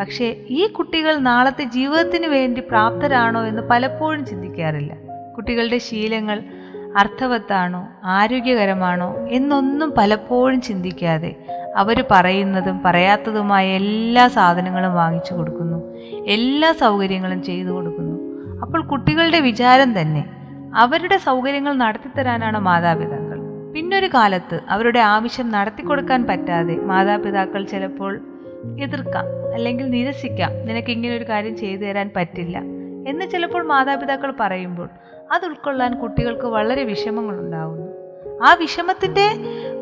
പക്ഷേ 0.01 0.37
ഈ 0.49 0.67
കുട്ടികൾ 0.67 1.17
നാളത്തെ 1.17 1.65
ജീവിതത്തിന് 1.65 2.27
വേണ്ടി 2.27 2.61
പ്രാപ്തരാണോ 2.61 3.47
എന്ന് 3.47 3.63
പലപ്പോഴും 3.63 4.27
ചിന്തിക്കാറില്ല. 4.27 4.95
കുട്ടികളുടെ 5.37 5.79
ശീലങ്ങൾ 5.79 6.43
അർത്ഥവത്താണോ 6.97 7.89
ആരോഗ്യകരമാണോ 8.05 9.17
എന്നൊന്നും 9.29 9.95
പലപ്പോഴും 9.99 10.61
ചിന്തിക്കാതെ 10.61 11.37
അവർ 11.77 12.05
പറയുന്നതും 12.11 12.83
പറയാത്തതുമായ 12.85 13.69
എല്ലാ 13.69 14.29
സാധനങ്ങളും 14.29 14.95
വാങ്ങിച്ചു 14.95 15.35
കൊടുക്കുന്നു. 15.35 15.97
എല്ലാ 16.27 16.73
സൗകര്യങ്ങളും 16.73 17.43
ചെയ്തു 17.43 17.69
കൊടുക്കുന്നു. 17.69 18.17
അപ്പോൾ 18.61 18.87
കുട്ടികളുടെ 18.87 19.41
വിചാരം 19.41 20.01
തന്നെ 20.01 20.25
അവരുടെ 20.77 21.19
സൗകര്യങ്ങൾ 21.19 21.73
നടത്തിത്തരാനാണ് 21.75 22.59
മാതാപിതാക്കൾ. 22.59 23.39
പിന്നൊരു 23.73 24.07
കാലത്ത് 24.07 24.61
അവരുടെ 24.71 24.99
ആവശ്യം 24.99 25.51
നടത്തി 25.51 25.83
കൊടുക്കാൻ 25.83 26.27
പറ്റാതെ 26.27 26.77
മാതാപിതാക്കൾ 26.77 27.65
ചിലപ്പോൾ 27.65 28.30
എതിർക്കാം 28.83 29.55
അല്ലെങ്കിൽ 29.55 29.91
നിരസിക്കാം. 29.91 30.53
നിനക്ക് 30.53 30.91
ഇങ്ങനെ 30.91 31.17
ഒരു 31.17 31.25
കാര്യം 31.25 31.57
ചെയ്തു 31.57 31.81
തരാൻ 31.81 32.11
പറ്റില്ല 32.17 32.59
എന്ന് 33.09 33.31
ചിലപ്പോൾ 33.31 33.63
മാതാപിതാക്കൾ 33.67 34.35
പറയുമ്പോൾ 34.41 34.89
അത് 35.33 35.47
ഉൾക്കൊള്ളാൻ 35.47 35.95
കുട്ടികൾക്ക് 35.95 36.47
വളരെ 36.47 36.85
വിഷമങ്ങൾ 36.85 37.41
ഉണ്ടാവുന്നു 37.41 37.91
ആ 38.45 38.55
വിഷമത്തിന്റെ 38.55 39.27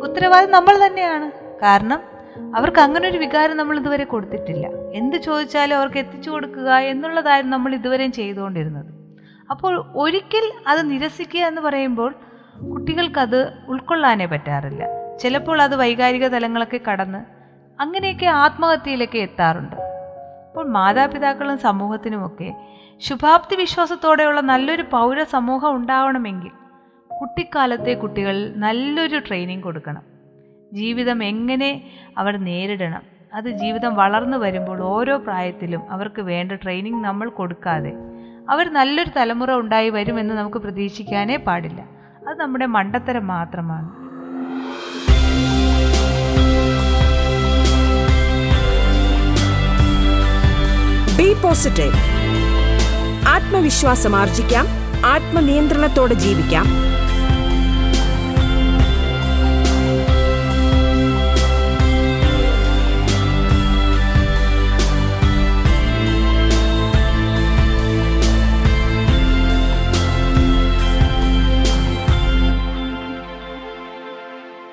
ഉത്തരവാദിത്വം 0.03 0.53
നമ്മൾ 0.53 0.87
തന്നെയാണ്. 0.87 1.31
കാരണം 1.63 2.03
അവർക്ക് 2.57 2.81
അങ്ങനെ 2.81 3.09
ഒരു 3.09 3.19
വികാരം 3.19 3.57
നമ്മൾ 3.57 3.79
ഇതുവരെ 3.79 4.05
കൊടുത്തിട്ടില്ല. 4.05 4.67
എന്ത് 4.95 5.17
ചോദിച്ചാലും 5.17 5.77
അവർക്ക് 5.77 5.99
എത്തിച്ചു 5.99 6.31
കൊടുക്കുക 6.31 6.73
എന്നുള്ളതായിരുന്നു 6.75 7.57
നമ്മൾ 7.57 7.75
ഇതുവരെയും 7.75 8.13
ചെയ്തുകൊണ്ടിരുന്നത്. 8.13 8.87
അപ്പോൾ 9.51 9.93
ഒരിക്കൽ 9.95 10.53
അത് 10.67 10.91
നിരസിക്കുക 10.91 11.41
എന്ന് 11.41 11.61
പറയുമ്പോൾ 11.61 12.15
കുട്ടികൾക്കത് 12.73 13.53
ഉൾക്കൊള്ളാനേ 13.69 14.27
പറ്റാറില്ല. 14.27 14.85
ചിലപ്പോൾ 15.17 15.63
അത് 15.63 15.77
വൈകാരിക 15.77 16.27
തലങ്ങളൊക്കെ 16.27 16.81
കടന്ന് 16.91 17.38
അങ്ങനെയൊക്കെ 17.81 18.27
ആത്മഹത്യയിലൊക്കെ 18.27 19.19
എത്താറുണ്ട്. 19.19 19.77
അപ്പോൾ 20.49 20.67
മാതാപിതാക്കളും 20.69 21.59
സമൂഹത്തിനുമൊക്കെ 21.59 22.49
ശുഭാപ്തി 23.07 23.57
വിശ്വാസത്തോടെയുള്ള 23.57 24.41
നല്ലൊരു 24.41 24.85
പൗര 24.91 25.23
സമൂഹം 25.23 25.77
ഉണ്ടാവണമെങ്കിൽ 25.77 26.53
കുട്ടിക്കാലത്തെ 27.11 27.93
കുട്ടികൾ 27.93 28.37
നല്ലൊരു 28.57 29.19
ട്രെയിനിങ് 29.19 29.63
കൊടുക്കണം. 29.63 30.03
ജീവിതം 30.73 31.23
എങ്ങനെ 31.23 31.71
അവർ 32.19 32.35
നേരിടണം 32.49 33.05
അത് 33.35 33.49
ജീവിതം 33.63 33.95
വളർന്നു 33.95 34.37
വരുമ്പോൾ 34.37 34.79
ഓരോ 34.81 35.19
പ്രായത്തിലും 35.19 35.83
അവർക്ക് 35.91 36.23
വേണ്ട 36.23 36.53
ട്രെയിനിങ് 36.53 37.05
നമ്മൾ 37.05 37.29
കൊടുക്കാതെ 37.29 37.93
അവർ 38.51 38.67
നല്ലൊരു 38.73 39.11
തലമുറ 39.17 39.53
ഉണ്ടായി 39.53 39.91
വരുമെന്ന് 39.91 40.35
നമുക്ക് 40.35 40.59
പ്രതീക്ഷിക്കാനേ 40.59 41.37
പാടില്ല. 41.37 41.81
അത് 42.29 42.41
നമ്മുടെ 42.41 42.67
മണ്ടത്തരം 42.67 43.27
മാത്രമാണ്. 43.27 43.89
ബി 51.19 51.35
പോസിറ്റീവ് 51.35 51.93
ആത്മവിശ്വാസം 53.29 54.17
ആർജിക്കാം. 54.17 54.67
ആത്മനിയന്ത്രണത്തോടെ 55.07 56.15
ജീവിക്കാം. 56.15 56.65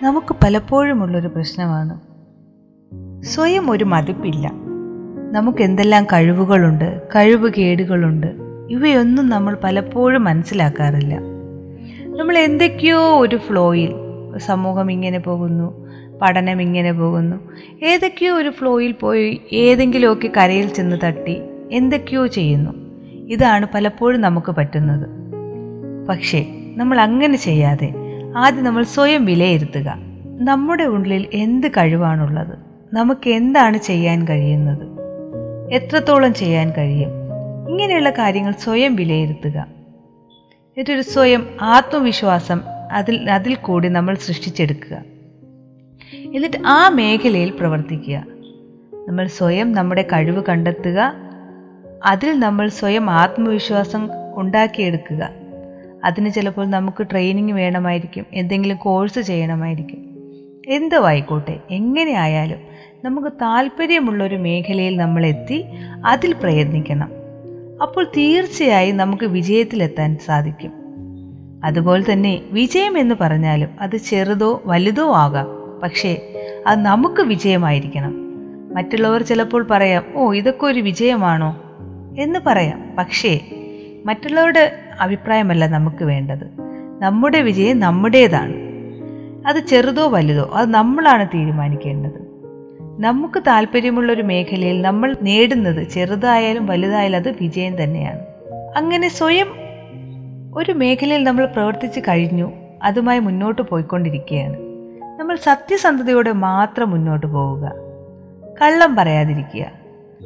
നമുക്ക് 0.04 0.36
പലപ്പോഴുമുള്ളൊരു 0.44 1.28
പ്രശ്നമാണ്. 1.28 2.00
സ്വയം 3.26 3.72
ഒരു 3.72 3.84
മതിപ്പില്ല 3.84 4.65
നമുക്ക് 5.36 5.64
എന്തെല്ലാം 5.64 6.04
കഴിവുകളുണ്ട് 6.04 7.02
കഴിവ് 7.02 7.52
കേടുകളുണ്ട് 7.58 8.28
ഇവയൊന്നും 8.70 9.30
നമ്മൾ 9.30 9.58
പലപ്പോഴും 9.64 10.24
മനസ്സിലാക്കാറില്ല. 10.24 11.16
നമ്മൾ 12.18 12.38
എന്തൊക്കെയോ 12.38 13.20
ഒരു 13.20 13.36
ഫ്ലോയിൽ 13.36 13.94
സമൂഹം 14.38 14.92
ഇങ്ങനെ 14.92 15.20
പോകുന്നു 15.20 15.88
പഠനം 16.22 16.62
ഇങ്ങനെ 16.62 16.92
പോകുന്നു 16.92 17.36
ഏതൊക്കെയോ 17.84 18.36
ഒരു 18.36 18.50
ഫ്ലോയിൽ 18.50 18.92
പോയി 18.92 19.42
ഏതെങ്കിലുമൊക്കെ 19.54 20.32
കരയിൽ 20.38 20.68
ചെന്ന് 20.68 20.96
തട്ടി 21.04 21.42
എന്തൊക്കെയോ 21.72 22.28
ചെയ്യുന്നു. 22.28 22.72
ഇതാണ് 23.28 23.68
പലപ്പോഴും 23.74 24.22
നമുക്ക് 24.22 24.52
പറ്റുന്നത്. 24.52 25.08
പക്ഷേ 26.10 26.46
നമ്മൾ 26.78 27.00
അങ്ങനെ 27.00 27.38
ചെയ്യാതെ 27.38 27.94
ആദ്യം 28.38 28.64
നമ്മൾ 28.64 28.84
സ്വയം 28.84 29.26
വിലയിരുത്തുക. 29.26 29.98
നമ്മുടെ 30.26 30.84
ഉള്ളിൽ 30.84 31.28
എന്ത് 31.34 31.68
കഴിവാണുള്ളത്? 31.68 32.58
നമുക്ക് 32.94 33.30
എന്താണ് 33.30 33.78
ചെയ്യാൻ 33.78 34.28
കഴിയുന്നത്? 34.28 34.95
എത്രത്തോളം 35.72 36.34
ചെയ്യാൻ 36.34 36.72
കഴിയും? 36.72 37.10
ഇങ്ങനെയുള്ള 37.70 38.10
കാര്യങ്ങൾ 38.10 38.52
സ്വയം 38.52 38.96
വിലയിരുത്തുക. 38.96 39.68
എന്നിട്ടൊരു 40.50 41.02
സ്വയം 41.02 41.58
ആത്മവിശ്വാസം 41.62 42.62
അതിൽ 42.92 43.32
അതിൽ 43.32 43.56
കൂടി 43.56 43.88
നമ്മൾ 43.88 44.16
സൃഷ്ടിച്ചെടുക്കുക. 44.16 44.98
എന്നിട്ട് 46.14 46.58
ആ 46.66 46.90
മേഖലയിൽ 46.90 47.50
പ്രവർത്തിക്കുക. 47.50 48.26
നമ്മൾ 49.08 49.28
സ്വയം 49.28 49.72
നമ്മുടെ 49.72 50.02
കഴിവ് 50.02 50.44
കണ്ടെത്തുക. 50.50 51.14
അതിൽ 52.06 52.40
നമ്മൾ 52.40 52.70
സ്വയം 52.70 53.10
ആത്മവിശ്വാസം 53.10 54.10
ഉണ്ടാക്കിയെടുക്കുക. 54.36 55.30
അതിന് 56.06 56.30
ചിലപ്പോൾ 56.30 56.68
നമുക്ക് 56.68 57.08
ട്രെയിനിങ് 57.12 57.52
വേണമായിരിക്കും. 57.52 58.26
എന്തെങ്കിലും 58.34 58.78
കോഴ്സ് 58.78 59.20
ചെയ്യണമായിരിക്കും. 59.20 60.06
എന്തോ 60.68 61.06
ആയിക്കോട്ടെ. 61.06 61.60
എങ്ങനെ 61.72 62.12
ആയാലും 62.12 62.75
നമുക്ക് 63.06 63.28
താല്പര്യമുള്ള 63.28 64.24
ഒരു 64.24 64.36
മേഖലയിൽ 64.36 64.98
നമ്മൾ 64.98 65.26
എത്തി 65.26 65.66
അതിൽ 66.06 66.34
പ്രയത്നിക്കണം. 66.34 67.12
അപ്പോൾ 67.82 68.04
തീർച്ചയായും 68.04 68.98
നമുക്ക് 68.98 69.26
വിജയത്തിലെത്താൻ 69.26 70.18
സാധിക്കും. 70.26 70.72
അതുപോലെ 71.64 72.14
തന്നെ 72.14 72.42
വിജയം 72.52 72.98
എന്ന് 72.98 73.16
പറഞ്ഞാലും 73.22 73.70
അത് 73.82 73.98
ചെറുതോ 73.98 74.62
വലുതോ 74.66 75.16
ആകാം. 75.16 75.48
പക്ഷേ 75.84 76.22
അത് 76.68 76.80
നമുക്ക് 76.80 77.22
വിജയമായിരിക്കണം. 77.22 78.14
മറ്റുള്ളവർ 78.76 79.24
ചിലപ്പോൾ 79.24 79.68
പറയാം 79.72 80.04
ഓ 80.16 80.34
ഇതൊക്കെ 80.34 80.66
ഒരു 80.66 80.80
വിജയമാണോ? 80.80 81.62
എന്ന് 82.20 82.40
പറയാം. 82.46 82.96
പക്ഷേ 82.98 83.40
മറ്റുള്ളവരുടെ 84.06 84.80
അഭിപ്രായമല്ല 85.02 85.68
നമുക്ക് 85.68 86.06
വേണ്ടത്. 86.06 86.52
നമ്മുടെ 87.02 87.42
വിജയം 87.42 87.80
നമ്മുടേതാണ്. 87.80 88.54
അത് 89.48 89.68
ചെറുതോ 89.68 90.10
വലുതോ 90.10 90.52
അത് 90.56 90.70
നമ്മളാണ് 90.70 91.28
തീരുമാനിക്കേണ്ടത്. 91.28 92.25
നമുക്ക് 93.00 93.40
താല്പര്യമുള്ള 93.48 94.12
ഒരു 94.12 94.22
മേഖലയിൽ 94.22 94.82
നമ്മൾ 94.82 95.16
നേടുന്നത് 95.22 95.90
ചെറുതായാലും 95.90 96.66
വലുതായാലും 96.66 97.18
അത് 97.18 97.32
വിജയം 97.32 97.84
തന്നെയാണ്. 97.84 98.20
അങ്ങനെ 98.78 99.10
സ്വയം 99.10 99.48
ഒരു 100.54 100.72
മേഖലയിൽ 100.72 101.24
നമ്മൾ 101.24 101.46
പ്രവർത്തിച്ചു 101.46 102.00
കഴിഞ്ഞു 102.00 102.52
അതുമായി 102.84 103.20
മുന്നോട്ട് 103.20 103.62
പോയിക്കൊണ്ടിരിക്കുകയാണ്. 103.62 104.56
നമ്മൾ 105.20 105.36
സത്യസന്ധതയോടെ 105.36 106.32
മാത്രം 106.32 106.92
മുന്നോട്ട് 106.92 107.28
പോവുക. 107.28 107.72
കള്ളം 108.62 108.96
പറയാതിരിക്കുക. 108.96 109.66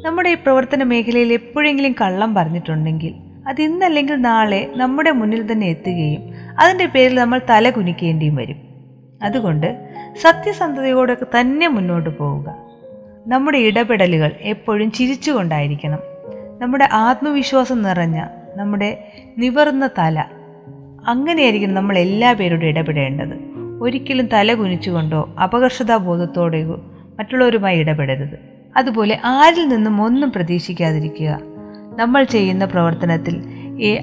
നമ്മുടെ 0.04 0.30
ഈ 0.30 0.34
പ്രവർത്തന 0.34 0.82
മേഖലയിൽ 0.82 1.32
എപ്പോഴെങ്കിലും 1.32 1.94
കള്ളം 2.00 2.34
പറഞ്ഞിട്ടുണ്ടെങ്കിൽ 2.34 3.14
അത് 3.48 3.62
ഇന്നല്ലെങ്കിൽ 3.62 4.14
നാളെ 4.14 4.72
നമ്മുടെ 4.76 5.10
മുന്നിൽ 5.10 5.52
തന്നെ 5.52 5.66
എത്തുകയും 5.66 6.22
അതിന്റെ 6.60 6.86
പേരിൽ 6.86 7.14
നമ്മൾ 7.14 7.40
തല 7.50 7.70
കുനിക്കേണ്ടിയും 7.70 8.34
വരും. 8.34 8.56
അതുകൊണ്ട് 9.22 9.89
സത്യസന്ധതയോടെ 10.18 11.14
തന്നെ 11.14 11.68
മുന്നോട്ട് 11.68 12.18
പോവുക. 12.18 12.54
നമ്മുടെ 13.26 13.58
ഇടപെടലുകൾ 13.58 14.30
എപ്പോഴും 14.40 14.92
ചിരിച്ചുകൊണ്ടായിരിക്കണം. 14.92 15.98
നമ്മുടെ 16.60 16.88
ആത്മവിശ്വാസം 16.92 17.82
നിറഞ്ഞ 17.82 18.24
നമ്മുടെ 18.56 19.12
നിവർന്ന 19.38 19.90
തല. 19.98 20.24
അങ്ങനെയായിരിക്കും 21.06 21.74
നമ്മൾ 21.74 21.98
എല്ലാ 21.98 22.32
പേരോടും 22.32 22.66
ഇടപെടേണ്ടത്. 22.66 23.50
ഒരിക്കലും 23.80 24.28
തല 24.32 24.54
കുനിച്ചുകൊണ്ടോ 24.54 25.34
അപകർഷതാബോധത്തോടെയോ 25.42 26.84
മറ്റുള്ളവരുമായി 27.18 27.78
ഇടപെടരുത്. 27.78 28.38
അതുപോലെ 28.76 29.20
ആരിൽ 29.24 29.68
നിന്നും 29.68 30.02
ഒന്നും 30.02 30.32
പ്രതീക്ഷിക്കാതിരിക്കുക. 30.32 31.40
നമ്മൾ 31.96 32.24
ചെയ്യുന്ന 32.24 32.64
പ്രവർത്തനത്തിൽ 32.64 33.42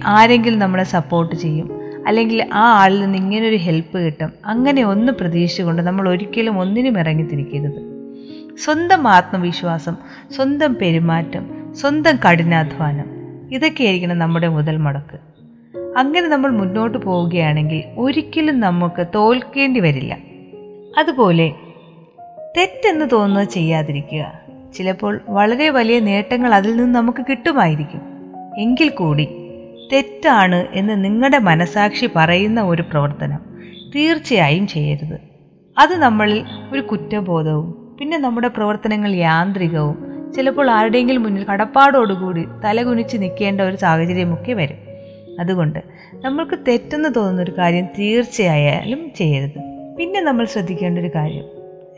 ആരെങ്കിലും 0.06 0.60
നമ്മളെ 0.60 0.84
സപ്പോർട്ട് 0.84 1.36
ചെയ്യും. 1.36 1.77
അല്ലെങ്കിൽ 2.08 2.50
ആ 2.54 2.82
ആളിൽ 2.82 3.02
നിന്ന് 3.02 3.18
ഇങ്ങനൊരു 3.18 3.56
ഹെൽപ്പ് 3.56 4.00
കിട്ടും. 4.00 4.34
അങ്ങനെ 4.46 4.84
ഒന്ന് 4.84 5.12
പ്രതീക്ഷിച്ചുകൊണ്ട് 5.12 5.82
നമ്മൾ 5.82 6.10
ഒരിക്കലും 6.10 6.60
ഒന്നിനും 6.60 7.00
ഇറങ്ങിത്തിരിക്കരുത് 7.00 7.98
സ്വന്തം 8.58 9.08
ആത്മവിശ്വാസം 9.08 9.96
സ്വന്തം 10.32 10.78
പെരുമാറ്റം 10.82 11.74
സ്വന്തം 11.76 12.16
കഠിനാധ്വാനം 12.16 13.06
ഇതൊക്കെയായിരിക്കണം 13.52 14.20
നമ്മുടെ 14.20 14.48
മുതൽ 14.48 14.78
മുടക്ക്. 14.78 15.20
അങ്ങനെ 15.98 16.28
നമ്മൾ 16.28 16.52
മുന്നോട്ട് 16.52 16.98
പോവുകയാണെങ്കിൽ 16.98 17.84
ഒരിക്കലും 17.98 18.60
നമുക്ക് 18.60 19.06
തോൽക്കേണ്ടി 19.16 19.80
വരില്ല. 19.80 20.18
അതുപോലെ 20.98 21.54
തെറ്റെന്ന് 22.58 23.06
തോന്നുന്നത് 23.12 23.48
ചെയ്യാതിരിക്കുക. 23.48 24.34
ചിലപ്പോൾ 24.74 25.20
വളരെ 25.30 25.70
വലിയ 25.70 26.00
നേട്ടങ്ങൾ 26.00 26.54
അതിൽ 26.54 26.76
നിന്ന് 26.76 26.96
നമുക്ക് 26.96 27.26
കിട്ടുമായിരിക്കും. 27.30 28.02
എങ്കിൽ 28.58 28.90
കൂടി 28.90 29.28
തെറ്റാണ് 29.92 30.68
എന്ന് 30.74 31.04
നിങ്ങളുടെ 31.04 31.38
മനസാക്ഷി 31.38 32.10
പറയുന്ന 32.16 32.64
ഒരു 32.64 32.82
പ്രവർത്തനം 32.82 33.42
തീർച്ചയായും 33.96 34.68
ചെയ്യരുത്. 34.68 35.18
അത് 35.78 35.94
നമ്മളിൽ 35.96 36.46
ഒരു 36.72 36.82
കുറ്റബോധവും 36.82 37.96
പിന്നെ 38.00 38.18
നമ്മുടെ 38.18 38.48
പ്രവർത്തനങ്ങൾ 38.48 39.12
യാന്ത്രികവും 39.16 39.98
ചിലപ്പോൾ 40.36 40.70
ആരുടെയെങ്കിലും 40.70 41.24
മുന്നിൽ 41.24 41.44
കടപ്പാടോടുകൂടി 41.44 42.46
തലകുനിച്ച് 42.64 43.18
നിൽക്കേണ്ട 43.22 43.62
ഒരു 43.62 43.76
സാഹചര്യമൊക്കെ 43.76 44.54
വരും. 44.54 44.80
അതുകൊണ്ട് 45.40 45.80
നമ്മൾക്ക് 46.26 46.60
തെറ്റെന്ന് 46.68 47.10
തോന്നുന്ന 47.16 47.42
ഒരു 47.42 47.54
കാര്യം 47.58 47.86
തീർച്ചയായാലും 48.00 49.12
ചെയ്യരുത്. 49.16 49.60
പിന്നെ 49.98 50.22
നമ്മൾ 50.22 50.46
ശ്രദ്ധിക്കേണ്ട 50.46 51.00
ഒരു 51.00 51.12
കാര്യം 51.16 51.46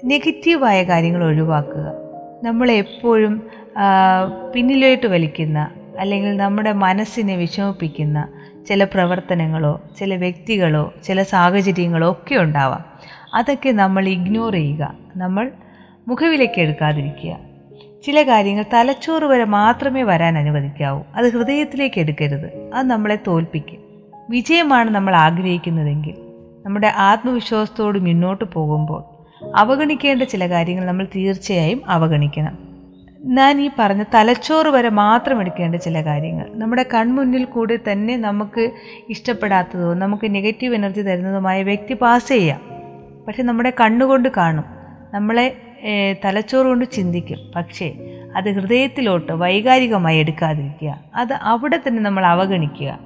നെഗറ്റീവായ 0.05 0.83
കാര്യങ്ങൾ 0.83 1.23
ഒഴിവാക്കുക. 1.23 1.85
നമ്മളെപ്പോഴും 2.43 3.33
പിന്നിലോട്ട് 4.53 5.07
വലിക്കുന്ന 5.07 5.59
അല്ലെങ്കിൽ 5.99 6.37
നമ്മുടെ 6.37 6.71
മനസ്സിനെ 6.71 7.35
വിഷമിപ്പിക്കുന്ന 7.35 8.27
ചില 8.67 8.83
പ്രവർത്തനങ്ങളോ 8.83 9.81
ചില 9.99 10.15
വ്യക്തികളോ 10.15 10.93
ചില 11.03 11.23
സാഹചര്യങ്ങളോ 11.23 12.11
ഒക്കെ 12.11 12.35
ഉണ്ടാവാം. 12.35 12.85
അതൊക്കെ 13.33 13.69
നമ്മൾ 13.69 14.07
ഇഗ്നോർ 14.07 14.53
ചെയ്യുക. 14.53 14.93
നമ്മൾ 15.15 15.51
മുഖവിലേക്ക് 16.07 16.61
എടുക്കാതിരിക്കുക. 16.61 17.37
ചില 18.05 18.23
കാര്യങ്ങൾ 18.23 18.65
തലച്ചോറ് 18.73 19.23
വരെ 19.23 19.43
മാത്രമേ 19.43 20.03
വരാൻ 20.03 20.37
അനുവദിക്കാവൂ. 20.37 21.01
അത് 21.15 21.33
ഹൃദയത്തിലേക്ക് 21.33 21.99
എടുക്കരുത്. 21.99 22.71
അത് 22.73 22.87
നമ്മളെ 22.87 23.19
തോൽപ്പിക്കും. 23.27 23.79
വിജയമാണ് 24.29 24.89
നമ്മൾ 24.89 25.15
ആഗ്രഹിക്കുന്നതെങ്കിൽ 25.15 26.15
നമ്മുടെ 26.65 26.93
ആത്മവിശ്വാസത്തോട് 26.95 27.99
മുന്നോട്ട് 27.99 28.45
പോകുമ്പോൾ 28.45 29.19
അവഗണിക്കേണ്ട 29.55 30.23
ചില 30.23 30.49
കാര്യങ്ങൾ 30.49 30.85
നമ്മൾ 30.85 31.07
തീർച്ചയായും 31.15 31.81
അവഗണിക്കണം. 31.87 32.68
ഞാൻ 33.23 33.61
ഈ 33.61 33.69
പറഞ്ഞ 33.79 34.03
തലച്ചോറ് 34.13 34.67
വരെ 34.67 34.89
മാത്രം 34.89 35.41
എടുക്കേണ്ട 35.41 35.75
ചില 35.75 36.01
കാര്യങ്ങൾ. 36.01 36.45
നമ്മുടെ 36.53 36.85
കൺമുന്നിൽ 36.93 37.45
കൂടി 37.45 37.79
തന്നെ 37.91 38.17
നമുക്ക് 38.17 38.71
ഇഷ്ടപ്പെടാത്തതോ 39.09 39.93
നമുക്ക് 39.93 40.35
നെഗറ്റീവ് 40.35 40.75
എനർജി 40.75 41.01
തരുന്നതുമായ 41.01 41.63
വ്യക്തി 41.63 41.93
പാസ് 41.93 42.27
ചെയ്യാം. 42.27 42.61
പക്ഷെ 43.27 43.43
നമ്മുടെ 43.43 43.73
കണ്ണുകൊണ്ട് 43.81 44.29
കാണും. 44.37 44.63
നമ്മളെ 45.13 45.57
തലച്ചോറ് 46.25 46.67
കൊണ്ട് 46.67 46.85
ചിന്തിക്കും. 46.91 47.37
പക്ഷേ 47.55 47.93
അത് 48.35 48.51
ഹൃദയത്തിലോട്ട് 48.51 49.31
വൈകാരികമായി 49.31 50.19
എടുക്കാതിരിക്കുക. 50.19 50.99
അത് 51.15 51.33
അവിടെ 51.33 51.79
തന്നെ 51.87 52.03
നമ്മൾ 52.03 52.25
അവഗണിക്കുക. 52.25 52.99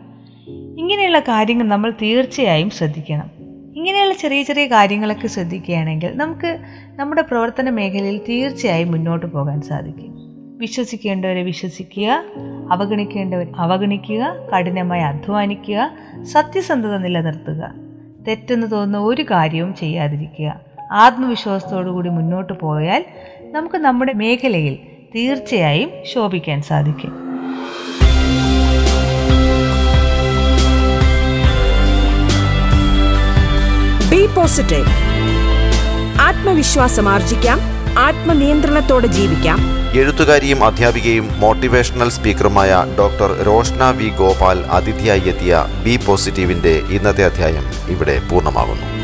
ഇങ്ങനെയുള്ള 0.77 1.19
കാര്യങ്ങൾ 1.19 1.67
നമ്മൾ 1.67 1.91
തീർച്ചയായും 2.01 2.69
ശ്രദ്ധിക്കണം. 2.69 3.42
ഇങ്ങനെയുള്ള 3.83 4.13
ചെറിയ 4.13 4.43
ചെറിയ 4.43 4.65
കാര്യങ്ങളൊക്കെ 4.65 5.27
ശ്രദ്ധിക്കുകയാണെങ്കിൽ 5.27 6.11
നമുക്ക് 6.17 6.59
നമ്മുടെ 6.95 7.21
പ്രവർത്തന 7.21 7.69
മേഖലയിൽ 7.69 8.17
തീർച്ചയായും 8.29 8.91
മുന്നോട്ട് 8.91 9.25
പോകാൻ 9.25 9.61
സാധിക്കും. 9.61 10.11
വിശ്വസിക്കേണ്ടവരെ 10.57 11.43
വിശ്വസിക്കുക 11.43 12.23
അവഗണിക്കേണ്ടവരെ 12.71 13.51
അവഗണിക്കുക 13.57 14.35
കഠിനമായി 14.53 15.01
അധ്വാനിക്കുക 15.01 15.91
സത്യസന്ധത 16.21 16.97
നിലനിർത്തുക 16.97 17.73
തെറ്റെന്ന് 18.27 18.71
തോന്നുന്ന 18.71 19.07
ഒരു 19.07 19.21
കാര്യവും 19.21 19.75
ചെയ്യാതിരിക്കുക. 19.75 20.59
ആത്മവിശ്വാസത്തോടുകൂടി 20.91 22.09
മുന്നോട്ട് 22.09 22.53
പോയാൽ 22.53 23.05
നമുക്ക് 23.51 23.75
നമ്മുടെ 23.75 24.13
മേഖലയിൽ 24.13 24.79
തീർച്ചയായും 25.15 25.89
ശോഭിക്കാൻ 26.13 26.61
സാധിക്കും. 26.61 27.13
പോസിറ്റീവ് 34.35 34.91
ആത്മവിശ്വാസം 36.19 37.09
ആർജിക്കാം 37.09 37.59
ആത്മനിയന്ത്രണത്തോടെ 37.97 39.07
ജീവിക്കാം. 39.07 39.59
എഴുത്തുകാരിയും 39.95 40.63
അധ്യാപികയും 40.63 41.25
മോട്ടിവേഷണൽ 41.39 42.09
സ്പീക്കറുമായ 42.09 42.85
ഡോക്ടർ 42.99 43.43
റോഷ്ന 43.45 43.89
വി 43.91 44.09
ഗോപാൽ 44.09 44.59
അതിഥിയായി 44.71 45.19
എത്തിയ 45.19 45.65
ബി 45.83 45.99
പോസിറ്റീവിന്റെ 46.05 46.73
ഇന്നത്തെ 46.89 47.25
അധ്യായം 47.25 47.65
ഇവിടെ 47.89 48.21
പൂർണമാകുന്നു. 48.31 49.02